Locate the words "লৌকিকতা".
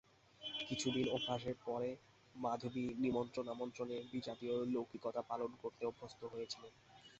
4.67-5.21